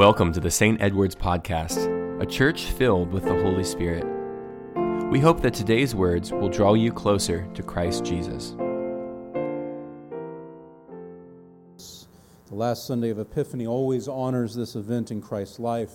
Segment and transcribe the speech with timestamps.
[0.00, 0.80] Welcome to the St.
[0.80, 4.06] Edward's Podcast, a church filled with the Holy Spirit.
[5.10, 8.52] We hope that today's words will draw you closer to Christ Jesus.
[12.46, 15.92] The last Sunday of Epiphany always honors this event in Christ's life.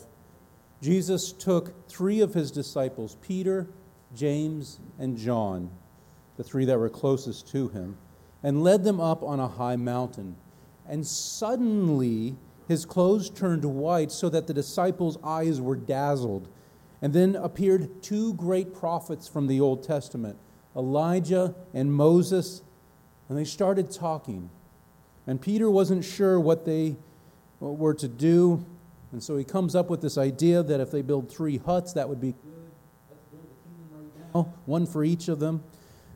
[0.84, 3.66] Jesus took three of his disciples, Peter,
[4.14, 5.72] James, and John,
[6.38, 7.98] the three that were closest to him,
[8.44, 10.36] and led them up on a high mountain.
[10.88, 16.48] And suddenly his clothes turned white so that the disciples' eyes were dazzled.
[17.02, 20.38] And then appeared two great prophets from the Old Testament,
[20.76, 22.64] Elijah and Moses,
[23.30, 24.50] and they started talking.
[25.28, 26.96] And Peter wasn't sure what they
[27.60, 28.66] were to do,
[29.12, 32.10] and so he comes up with this idea that if they build three huts, that
[32.10, 32.34] would be
[34.34, 34.46] good.
[34.66, 35.64] One for each of them.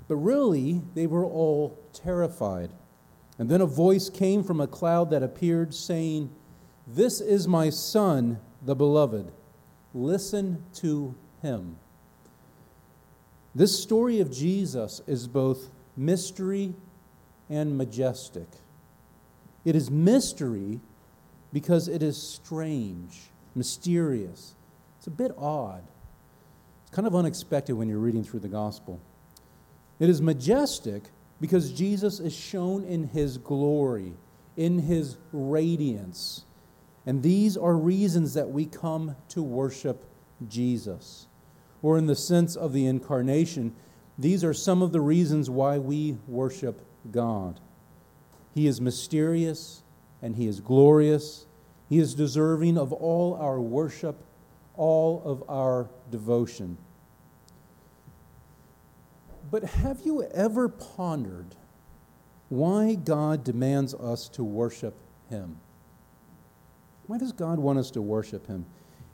[0.07, 2.71] But really, they were all terrified.
[3.37, 6.29] And then a voice came from a cloud that appeared, saying,
[6.91, 9.31] This is my Son, the Beloved.
[9.93, 11.77] Listen to him.
[13.53, 16.73] This story of Jesus is both mystery
[17.47, 18.47] and majestic.
[19.65, 20.79] It is mystery
[21.53, 24.55] because it is strange, mysterious.
[24.97, 25.83] It's a bit odd.
[26.81, 28.99] It's kind of unexpected when you're reading through the gospel.
[29.99, 31.03] It is majestic
[31.39, 34.13] because Jesus is shown in his glory,
[34.57, 36.45] in his radiance.
[37.05, 40.05] And these are reasons that we come to worship
[40.47, 41.27] Jesus.
[41.81, 43.73] Or, in the sense of the incarnation,
[44.17, 47.59] these are some of the reasons why we worship God.
[48.53, 49.81] He is mysterious
[50.21, 51.45] and He is glorious.
[51.87, 54.23] He is deserving of all our worship,
[54.75, 56.77] all of our devotion.
[59.49, 61.55] But have you ever pondered
[62.49, 64.95] why God demands us to worship
[65.29, 65.57] Him?
[67.09, 68.67] Why does God want us to worship Him?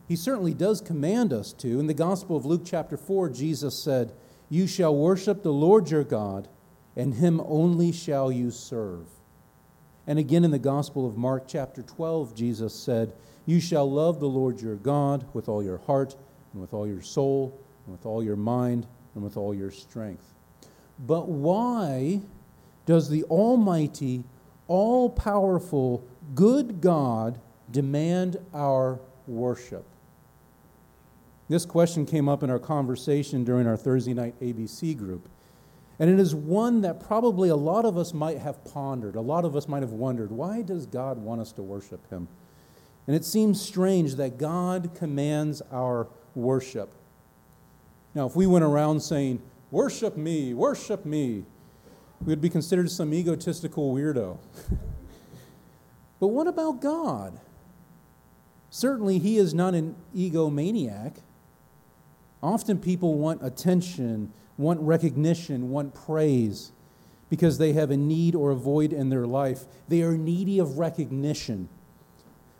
[0.05, 1.79] He certainly does command us to.
[1.79, 4.11] In the Gospel of Luke, chapter 4, Jesus said,
[4.49, 6.49] You shall worship the Lord your God,
[6.97, 9.07] and Him only shall you serve.
[10.05, 13.13] And again in the Gospel of Mark, chapter 12, Jesus said,
[13.45, 16.17] You shall love the Lord your God with all your heart,
[16.51, 20.33] and with all your soul, and with all your mind, and with all your strength.
[20.99, 22.19] But why
[22.85, 24.25] does the Almighty,
[24.67, 27.39] all powerful, good God
[27.71, 29.85] demand our worship?
[31.47, 35.29] This question came up in our conversation during our Thursday night ABC group.
[35.99, 39.15] And it is one that probably a lot of us might have pondered.
[39.15, 42.27] A lot of us might have wondered why does God want us to worship Him?
[43.07, 46.91] And it seems strange that God commands our worship.
[48.13, 51.43] Now, if we went around saying, Worship me, worship me,
[52.21, 54.37] we would be considered some egotistical weirdo.
[56.19, 57.37] but what about God?
[58.75, 61.19] Certainly, He is not an egomaniac.
[62.43, 66.73] Often people want attention, want recognition, want praise
[67.29, 69.63] because they have a need or a void in their life.
[69.87, 71.69] They are needy of recognition.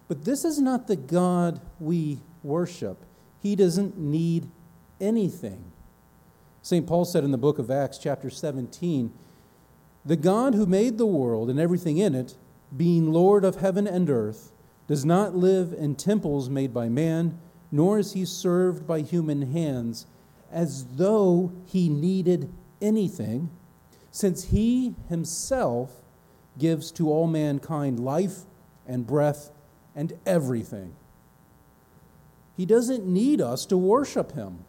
[0.08, 3.04] But this is not the God we worship.
[3.42, 4.48] He doesn't need
[5.02, 5.66] anything.
[6.62, 6.88] St.
[6.88, 9.12] Paul said in the book of Acts, chapter 17,
[10.06, 12.36] The God who made the world and everything in it,
[12.76, 14.54] being Lord of heaven and earth,
[14.88, 17.40] does not live in temples made by man,
[17.72, 20.06] nor is he served by human hands
[20.52, 22.52] as though he needed
[22.82, 23.50] anything,
[24.12, 26.02] since he himself
[26.58, 28.42] gives to all mankind life
[28.88, 29.52] and breath
[29.96, 30.96] and everything.
[32.56, 34.64] He doesn't need us to worship him.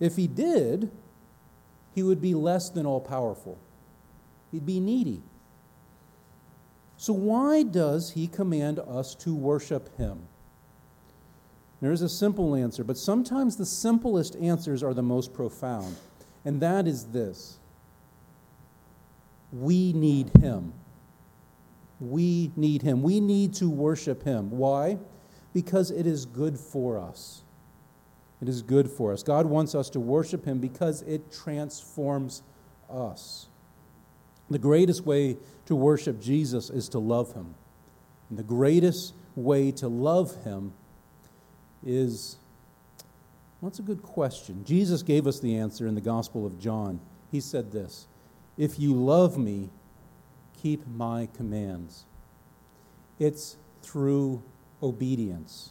[0.00, 0.90] If he did,
[1.94, 3.58] he would be less than all powerful,
[4.52, 5.22] he'd be needy.
[6.98, 10.18] So, why does he command us to worship him?
[11.80, 15.96] There is a simple answer, but sometimes the simplest answers are the most profound.
[16.44, 17.58] And that is this
[19.52, 20.72] we need him.
[22.00, 23.02] We need him.
[23.02, 24.50] We need to worship him.
[24.50, 24.98] Why?
[25.52, 27.42] Because it is good for us.
[28.40, 29.22] It is good for us.
[29.22, 32.42] God wants us to worship him because it transforms
[32.90, 33.47] us.
[34.50, 35.36] The greatest way
[35.66, 37.54] to worship Jesus is to love him.
[38.30, 40.72] And the greatest way to love him
[41.84, 42.36] is
[43.60, 44.64] well, that's a good question.
[44.64, 47.00] Jesus gave us the answer in the Gospel of John.
[47.32, 48.06] He said this
[48.56, 49.70] If you love me,
[50.62, 52.04] keep my commands.
[53.18, 54.42] It's through
[54.82, 55.70] obedience.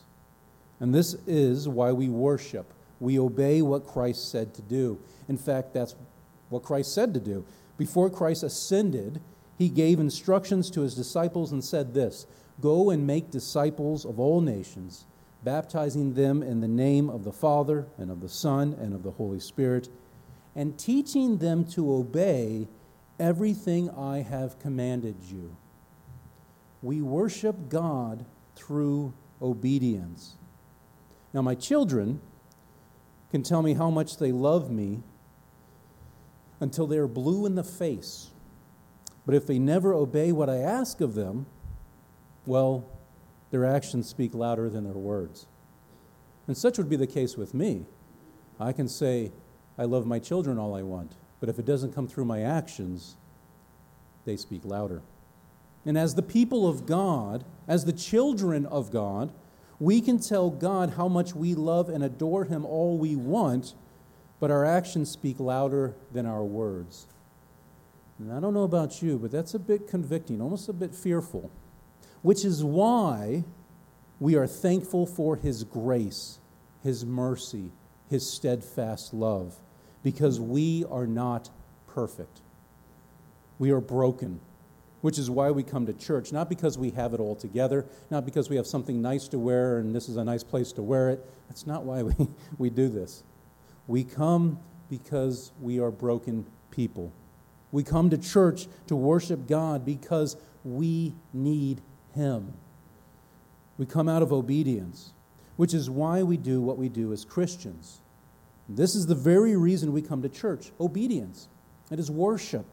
[0.80, 2.74] And this is why we worship.
[3.00, 5.00] We obey what Christ said to do.
[5.30, 5.96] In fact, that's
[6.50, 7.46] what Christ said to do.
[7.78, 9.22] Before Christ ascended,
[9.58, 12.26] he gave instructions to his disciples and said this
[12.60, 15.06] Go and make disciples of all nations,
[15.44, 19.12] baptizing them in the name of the Father, and of the Son, and of the
[19.12, 19.90] Holy Spirit,
[20.56, 22.68] and teaching them to obey
[23.20, 25.56] everything I have commanded you.
[26.82, 28.26] We worship God
[28.56, 30.36] through obedience.
[31.34, 32.22] Now, my children
[33.32, 35.04] can tell me how much they love me
[36.59, 38.30] until they are blue in the face.
[39.25, 41.45] But if they never obey what I ask of them,
[42.45, 42.86] well,
[43.51, 45.48] their actions speak louder than their words.
[46.48, 47.86] And such would be the case with me.
[48.59, 49.31] I can say,
[49.77, 53.15] I love my children all I want, but if it doesn't come through my actions,
[54.25, 55.01] they speak louder.
[55.86, 59.31] And as the people of God, as the children of God,
[59.80, 63.74] we can tell God how much we love and adore Him all we want,
[64.39, 67.07] but our actions speak louder than our words.
[68.19, 71.51] And I don't know about you, but that's a bit convicting, almost a bit fearful,
[72.22, 73.44] which is why
[74.19, 76.39] we are thankful for His grace,
[76.84, 77.72] His mercy,
[78.10, 79.56] His steadfast love,
[80.04, 81.50] because we are not
[81.88, 82.42] perfect.
[83.60, 84.40] We are broken
[85.01, 88.25] which is why we come to church, not because we have it all together, not
[88.25, 91.10] because we have something nice to wear and this is a nice place to wear
[91.10, 91.25] it.
[91.48, 92.13] That's not why we,
[92.57, 93.24] we do this.
[93.88, 97.12] We come because we are broken people.
[97.72, 101.81] We come to church to worship God because we need
[102.13, 102.54] Him.
[103.78, 105.13] We come out of obedience,
[105.56, 108.00] which is why we do what we do as Christians.
[108.69, 111.48] This is the very reason we come to church obedience.
[111.90, 112.66] It is worship.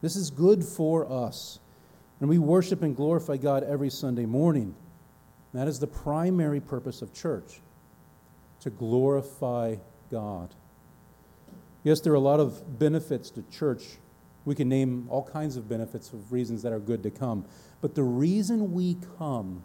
[0.00, 1.58] This is good for us.
[2.20, 4.74] And we worship and glorify God every Sunday morning.
[5.52, 7.60] That is the primary purpose of church
[8.60, 9.76] to glorify
[10.10, 10.54] God.
[11.82, 13.98] Yes, there are a lot of benefits to church.
[14.44, 17.44] We can name all kinds of benefits of reasons that are good to come.
[17.80, 19.64] But the reason we come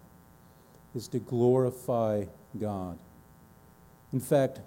[0.96, 2.26] is to glorify
[2.60, 3.00] God.
[4.12, 4.62] In fact,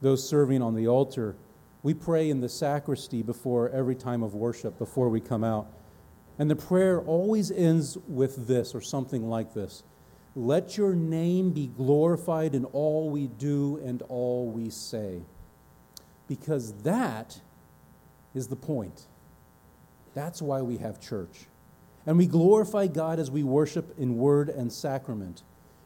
[0.00, 1.36] those serving on the altar
[1.84, 5.66] we pray in the sacristy before every time of worship, before we come out.
[6.38, 9.84] And the prayer always ends with this or something like this
[10.36, 15.22] Let your name be glorified in all we do and all we say.
[16.26, 17.40] Because that
[18.34, 19.06] is the point.
[20.14, 21.46] That's why we have church.
[22.06, 25.42] And we glorify God as we worship in word and sacrament.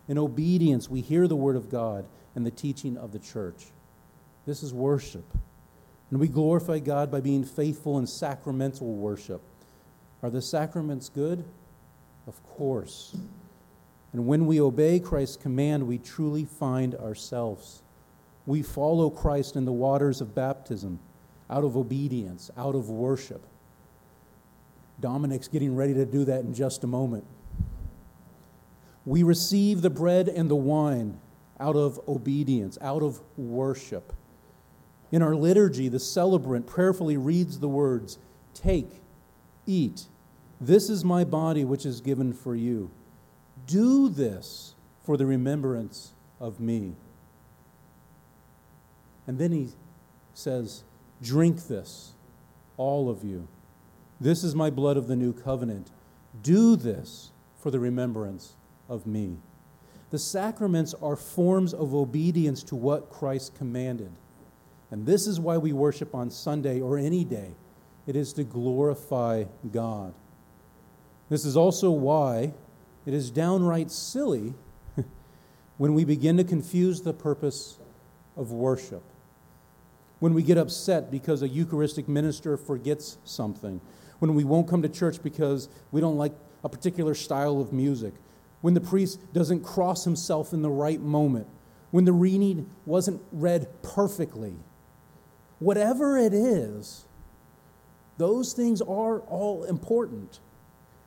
[0.09, 3.67] In obedience, we hear the word of God and the teaching of the church.
[4.47, 5.25] This is worship.
[6.11, 9.43] And we glorify God by being faithful in sacramental worship.
[10.23, 11.45] Are the sacraments good?
[12.27, 13.15] Of course.
[14.13, 17.83] And when we obey Christ's command, we truly find ourselves.
[18.47, 21.01] We follow Christ in the waters of baptism
[21.51, 23.47] out of obedience, out of worship.
[25.01, 27.25] Dominic's getting ready to do that in just a moment.
[29.07, 31.19] We receive the bread and the wine
[31.59, 34.13] out of obedience, out of worship.
[35.11, 38.19] In our liturgy, the celebrant prayerfully reads the words
[38.53, 39.01] Take,
[39.67, 40.07] eat.
[40.61, 42.91] This is my body, which is given for you.
[43.69, 44.75] Do this
[45.05, 46.95] for the remembrance of me.
[49.27, 49.69] And then he
[50.33, 50.85] says,
[51.21, 52.13] Drink this,
[52.79, 53.47] all of you.
[54.21, 55.91] This is my blood of the new covenant.
[56.43, 58.55] Do this for the remembrance
[58.89, 59.37] of me.
[60.11, 64.11] The sacraments are forms of obedience to what Christ commanded.
[64.91, 67.51] And this is why we worship on Sunday or any day
[68.07, 70.15] it is to glorify God.
[71.29, 72.55] This is also why
[73.09, 74.55] it is downright silly
[75.79, 77.79] when we begin to confuse the purpose
[78.37, 79.03] of worship.
[80.21, 83.81] When we get upset because a Eucharistic minister forgets something.
[84.19, 88.15] When we won't come to church because we don't like a particular style of music.
[88.61, 91.47] When the priest doesn't cross himself in the right moment.
[91.91, 94.57] When the reading wasn't read perfectly
[95.59, 97.05] Whatever it is,
[98.17, 100.41] those things are all important.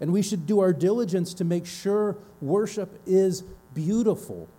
[0.01, 3.43] And we should do our diligence to make sure worship is
[3.74, 4.50] beautiful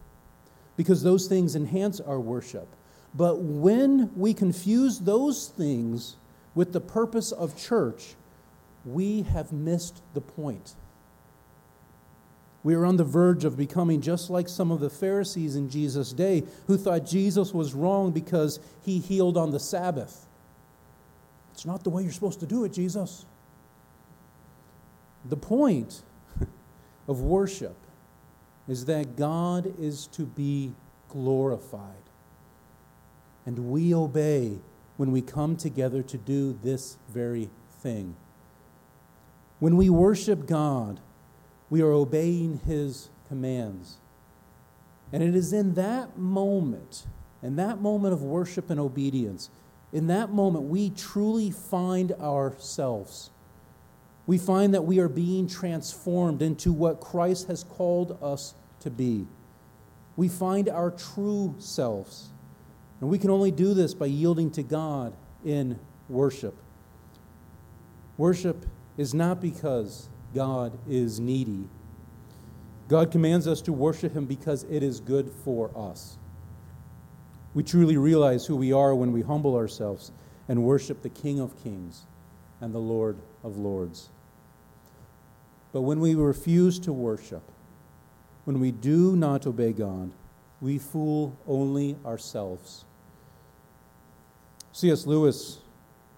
[0.76, 2.68] because those things enhance our worship.
[3.14, 6.16] But when we confuse those things
[6.54, 8.14] with the purpose of church,
[8.84, 10.74] we have missed the point.
[12.64, 16.12] We are on the verge of becoming just like some of the Pharisees in Jesus'
[16.12, 20.26] day who thought Jesus was wrong because he healed on the Sabbath.
[21.52, 23.26] It's not the way you're supposed to do it, Jesus.
[25.24, 26.02] The point
[27.08, 27.76] of worship
[28.68, 30.74] is that God is to be
[31.08, 32.02] glorified.
[33.44, 34.58] And we obey
[34.96, 37.50] when we come together to do this very
[37.80, 38.16] thing.
[39.58, 41.00] When we worship God,
[41.72, 43.96] We are obeying His commands.
[45.10, 47.06] And it is in that moment,
[47.42, 49.48] in that moment of worship and obedience,
[49.90, 53.30] in that moment, we truly find ourselves.
[54.26, 59.26] We find that we are being transformed into what Christ has called us to be.
[60.16, 62.28] We find our true selves.
[63.00, 66.54] And we can only do this by yielding to God in worship.
[68.16, 71.68] Worship is not because God is needy.
[72.88, 76.18] God commands us to worship Him because it is good for us.
[77.54, 80.12] We truly realize who we are when we humble ourselves
[80.48, 82.06] and worship the King of Kings
[82.60, 84.10] and the Lord of Lords.
[85.72, 87.42] But when we refuse to worship,
[88.44, 90.12] when we do not obey God,
[90.60, 92.84] we fool only ourselves.
[94.72, 95.06] C.S.
[95.06, 95.58] Lewis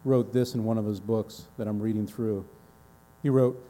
[0.05, 2.47] wrote this in one of his books that I'm reading through.
[3.23, 3.65] He wrote,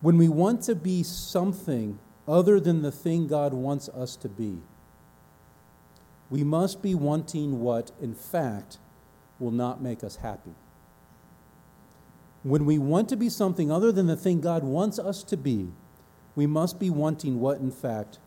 [0.00, 4.58] When we want to be something other than the thing God wants us to be,
[6.30, 8.78] we must be wanting what, in fact,
[9.38, 10.54] will not make us happy.
[12.44, 15.72] When we want to be something other than the thing God wants us to be,
[16.36, 18.18] we must be wanting what, in fact,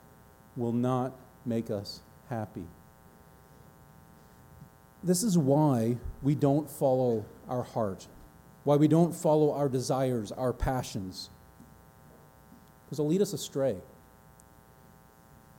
[0.55, 1.13] will not
[1.45, 2.65] make us happy.
[5.03, 8.07] This is why we don't follow our heart,
[8.63, 11.29] why we don't follow our desires, our passions,
[12.83, 13.77] because they'll lead us astray.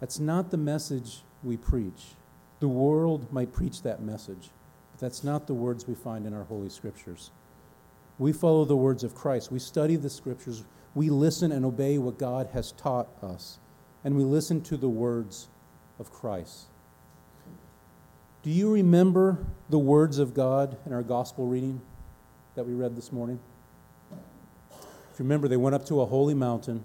[0.00, 2.16] That's not the message we preach.
[2.58, 4.50] The world might preach that message,
[4.90, 7.30] but that's not the words we find in our Holy Scriptures.
[8.18, 9.52] We follow the words of Christ.
[9.52, 10.64] We study the Scriptures.
[10.94, 13.58] We listen and obey what God has taught us.
[14.04, 15.48] And we listen to the words
[15.98, 16.66] of Christ.
[18.42, 21.80] Do you remember the words of God in our gospel reading
[22.54, 23.38] that we read this morning?
[24.70, 26.84] If you remember, they went up to a holy mountain.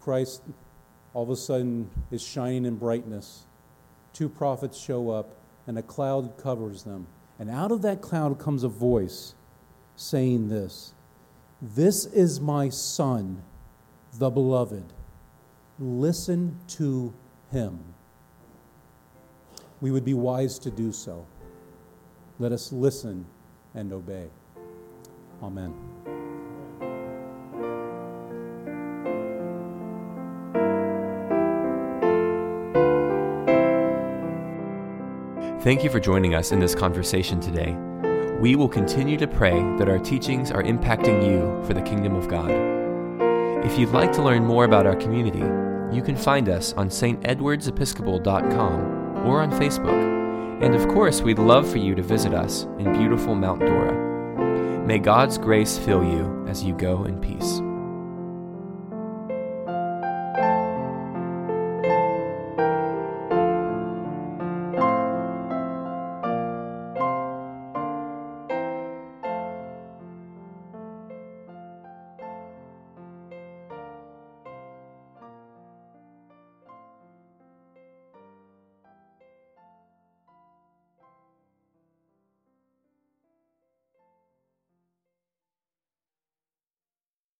[0.00, 0.42] Christ
[1.14, 3.44] all of a sudden is shining in brightness
[4.12, 5.34] two prophets show up,
[5.66, 7.06] and a cloud covers them.
[7.42, 9.34] And out of that cloud comes a voice
[9.96, 10.94] saying this
[11.60, 13.42] This is my Son,
[14.16, 14.84] the beloved.
[15.80, 17.12] Listen to
[17.50, 17.80] him.
[19.80, 21.26] We would be wise to do so.
[22.38, 23.26] Let us listen
[23.74, 24.28] and obey.
[25.42, 25.91] Amen.
[35.62, 37.76] Thank you for joining us in this conversation today.
[38.40, 42.26] We will continue to pray that our teachings are impacting you for the kingdom of
[42.26, 42.50] God.
[43.64, 45.38] If you'd like to learn more about our community,
[45.96, 50.64] you can find us on stedwardsepiscopal.com or on Facebook.
[50.64, 54.84] And of course, we'd love for you to visit us in beautiful Mount Dora.
[54.84, 57.60] May God's grace fill you as you go in peace.